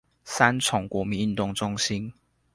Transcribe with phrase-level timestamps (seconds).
[0.25, 2.11] 三重國民運動中心